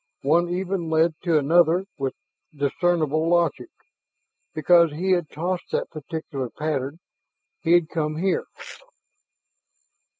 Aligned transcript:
One 0.23 0.49
even 0.49 0.89
led 0.89 1.13
to 1.25 1.37
another 1.37 1.85
with 1.99 2.15
discernible 2.51 3.29
logic; 3.29 3.69
because 4.51 4.91
he 4.93 5.11
had 5.11 5.29
tossed 5.29 5.69
that 5.73 5.91
particular 5.91 6.49
pattern 6.49 6.97
he 7.59 7.73
had 7.73 7.87
come 7.87 8.15
here. 8.17 8.45